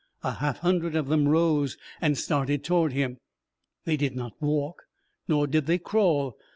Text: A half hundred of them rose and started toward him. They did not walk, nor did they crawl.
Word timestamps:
A 0.23 0.31
half 0.31 0.57
hundred 0.61 0.95
of 0.95 1.09
them 1.09 1.27
rose 1.27 1.77
and 2.01 2.17
started 2.17 2.63
toward 2.63 2.91
him. 2.91 3.19
They 3.85 3.97
did 3.97 4.15
not 4.15 4.33
walk, 4.41 4.85
nor 5.27 5.45
did 5.45 5.67
they 5.67 5.77
crawl. 5.77 6.35